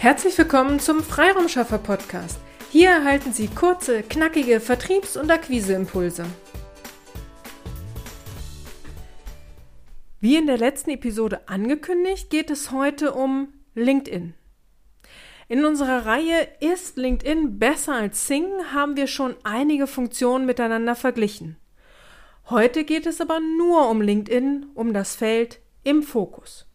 [0.00, 2.40] Herzlich willkommen zum Freiraumschaffer Podcast.
[2.70, 6.24] Hier erhalten Sie kurze, knackige Vertriebs- und Akquiseimpulse.
[10.18, 14.32] Wie in der letzten Episode angekündigt, geht es heute um LinkedIn.
[15.48, 21.58] In unserer Reihe Ist LinkedIn besser als Sing haben wir schon einige Funktionen miteinander verglichen.
[22.48, 26.69] Heute geht es aber nur um LinkedIn, um das Feld im Fokus.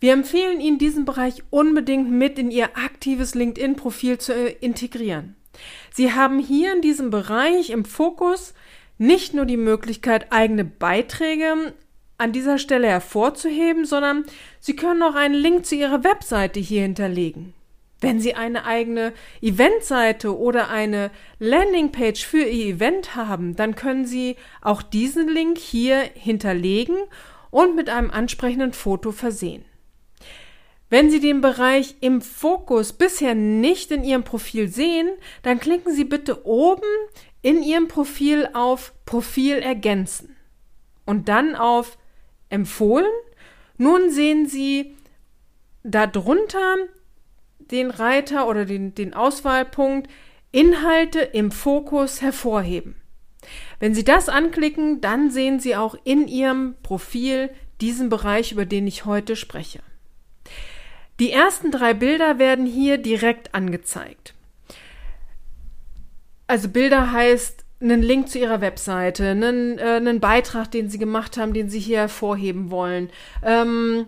[0.00, 5.34] Wir empfehlen Ihnen, diesen Bereich unbedingt mit in Ihr aktives LinkedIn-Profil zu äh, integrieren.
[5.92, 8.54] Sie haben hier in diesem Bereich im Fokus
[8.98, 11.72] nicht nur die Möglichkeit, eigene Beiträge
[12.16, 14.24] an dieser Stelle hervorzuheben, sondern
[14.60, 17.54] Sie können auch einen Link zu Ihrer Webseite hier hinterlegen.
[18.00, 24.36] Wenn Sie eine eigene Eventseite oder eine Landingpage für Ihr Event haben, dann können Sie
[24.62, 26.96] auch diesen Link hier hinterlegen
[27.50, 29.64] und mit einem ansprechenden Foto versehen.
[30.90, 35.10] Wenn Sie den Bereich im Fokus bisher nicht in Ihrem Profil sehen,
[35.42, 36.86] dann klicken Sie bitte oben
[37.42, 40.34] in Ihrem Profil auf Profil ergänzen
[41.04, 41.98] und dann auf
[42.48, 43.10] Empfohlen.
[43.76, 44.96] Nun sehen Sie
[45.82, 46.76] darunter
[47.58, 50.08] den Reiter oder den, den Auswahlpunkt
[50.52, 52.96] Inhalte im Fokus hervorheben.
[53.78, 57.50] Wenn Sie das anklicken, dann sehen Sie auch in Ihrem Profil
[57.82, 59.80] diesen Bereich, über den ich heute spreche.
[61.20, 64.34] Die ersten drei Bilder werden hier direkt angezeigt.
[66.46, 71.36] Also Bilder heißt einen Link zu ihrer Webseite, einen, äh, einen Beitrag, den sie gemacht
[71.36, 73.10] haben, den sie hier hervorheben wollen,
[73.44, 74.06] ähm,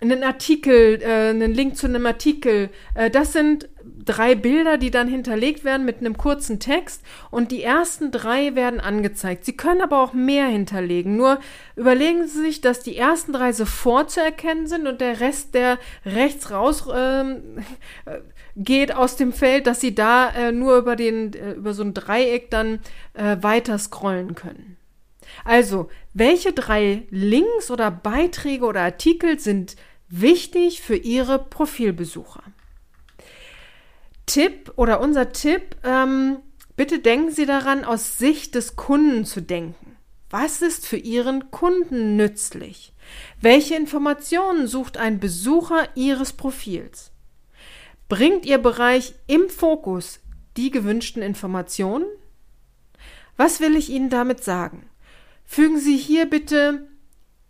[0.00, 2.70] einen Artikel, äh, einen Link zu einem Artikel.
[2.94, 3.68] Äh, das sind
[4.04, 8.80] drei Bilder, die dann hinterlegt werden mit einem kurzen Text und die ersten drei werden
[8.80, 9.44] angezeigt.
[9.44, 11.16] Sie können aber auch mehr hinterlegen.
[11.16, 11.38] Nur
[11.76, 15.78] überlegen Sie sich, dass die ersten drei sofort zu erkennen sind und der Rest, der
[16.04, 17.64] rechts raus ähm,
[18.56, 21.94] geht aus dem Feld, dass Sie da äh, nur über den äh, über so ein
[21.94, 22.80] Dreieck dann
[23.14, 24.76] äh, weiter scrollen können.
[25.44, 29.76] Also, welche drei Links oder Beiträge oder Artikel sind
[30.08, 32.42] wichtig für Ihre Profilbesucher?
[34.32, 36.38] Tipp oder unser Tipp, ähm,
[36.74, 39.98] bitte denken Sie daran, aus Sicht des Kunden zu denken.
[40.30, 42.94] Was ist für Ihren Kunden nützlich?
[43.42, 47.10] Welche Informationen sucht ein Besucher Ihres Profils?
[48.08, 50.20] Bringt Ihr Bereich im Fokus
[50.56, 52.06] die gewünschten Informationen?
[53.36, 54.88] Was will ich Ihnen damit sagen?
[55.44, 56.88] Fügen Sie hier bitte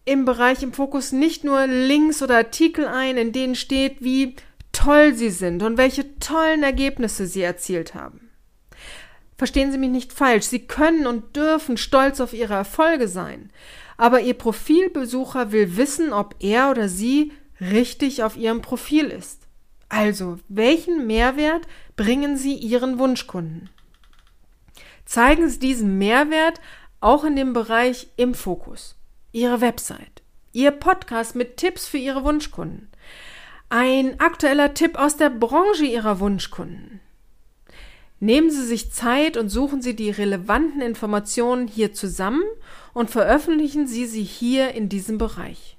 [0.04, 4.34] im Bereich im Fokus nicht nur Links oder Artikel ein, in denen steht, wie
[4.82, 8.30] toll sie sind und welche tollen Ergebnisse sie erzielt haben.
[9.36, 13.50] Verstehen Sie mich nicht falsch, Sie können und dürfen stolz auf Ihre Erfolge sein,
[13.96, 19.48] aber Ihr Profilbesucher will wissen, ob er oder sie richtig auf Ihrem Profil ist.
[19.88, 21.66] Also, welchen Mehrwert
[21.96, 23.68] bringen Sie Ihren Wunschkunden?
[25.04, 26.60] Zeigen Sie diesen Mehrwert
[27.00, 28.96] auch in dem Bereich im Fokus.
[29.32, 30.22] Ihre Website,
[30.52, 32.92] Ihr Podcast mit Tipps für Ihre Wunschkunden.
[33.74, 37.00] Ein aktueller Tipp aus der Branche Ihrer Wunschkunden.
[38.20, 42.42] Nehmen Sie sich Zeit und suchen Sie die relevanten Informationen hier zusammen
[42.92, 45.78] und veröffentlichen Sie sie hier in diesem Bereich.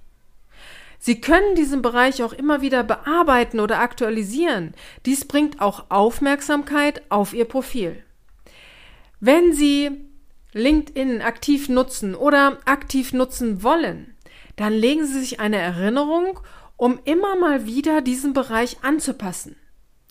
[0.97, 4.73] Sie können diesen Bereich auch immer wieder bearbeiten oder aktualisieren.
[5.05, 8.03] Dies bringt auch Aufmerksamkeit auf Ihr Profil.
[9.19, 9.91] Wenn Sie
[10.53, 14.15] LinkedIn aktiv nutzen oder aktiv nutzen wollen,
[14.55, 16.39] dann legen Sie sich eine Erinnerung
[16.77, 19.55] um immer mal wieder diesen Bereich anzupassen.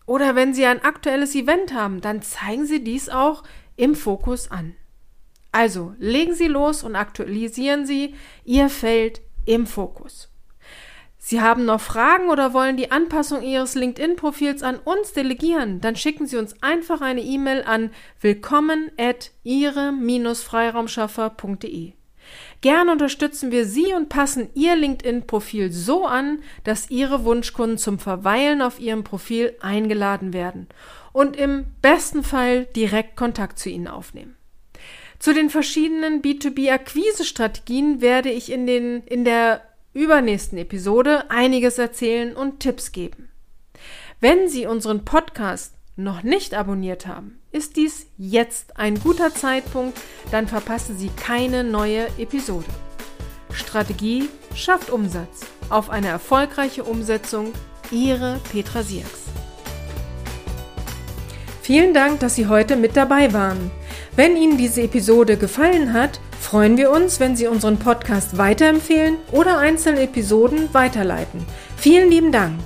[0.07, 3.45] Oder wenn Sie ein aktuelles Event haben, dann zeigen Sie dies auch
[3.77, 4.75] im Fokus an.
[5.53, 8.15] Also legen Sie los und aktualisieren Sie
[8.45, 10.33] Ihr Feld im Fokus.
[11.25, 16.27] Sie haben noch Fragen oder wollen die Anpassung Ihres LinkedIn-Profils an uns delegieren, dann schicken
[16.27, 21.93] Sie uns einfach eine E-Mail an willkommen at ihre-freiraumschaffer.de.
[22.61, 28.63] Gern unterstützen wir Sie und passen Ihr LinkedIn-Profil so an, dass Ihre Wunschkunden zum Verweilen
[28.63, 30.69] auf Ihrem Profil eingeladen werden
[31.13, 34.37] und im besten Fall direkt Kontakt zu Ihnen aufnehmen.
[35.19, 39.63] Zu den verschiedenen B2B-Akquise-Strategien werde ich in, den, in der
[39.95, 43.29] übernächsten Episode einiges erzählen und Tipps geben.
[44.21, 49.99] Wenn Sie unseren Podcast noch nicht abonniert haben, ist dies jetzt ein guter Zeitpunkt,
[50.31, 52.67] dann verpassen Sie keine neue Episode.
[53.53, 55.41] Strategie schafft Umsatz.
[55.69, 57.53] Auf eine erfolgreiche Umsetzung,
[57.91, 59.23] Ihre Petra Sierks.
[61.63, 63.71] Vielen Dank, dass Sie heute mit dabei waren.
[64.17, 69.59] Wenn Ihnen diese Episode gefallen hat, freuen wir uns, wenn Sie unseren Podcast weiterempfehlen oder
[69.59, 71.47] einzelne Episoden weiterleiten.
[71.77, 72.59] Vielen lieben Dank.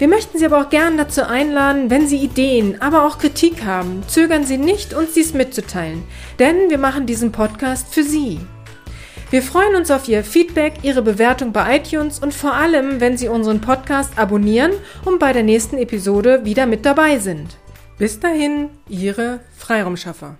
[0.00, 4.02] Wir möchten Sie aber auch gern dazu einladen, wenn Sie Ideen, aber auch Kritik haben,
[4.06, 6.02] zögern Sie nicht, uns dies mitzuteilen,
[6.38, 8.40] denn wir machen diesen Podcast für Sie.
[9.28, 13.28] Wir freuen uns auf Ihr Feedback, Ihre Bewertung bei iTunes und vor allem, wenn Sie
[13.28, 14.72] unseren Podcast abonnieren
[15.04, 17.58] und bei der nächsten Episode wieder mit dabei sind.
[17.98, 20.38] Bis dahin, Ihre Freiraumschaffer.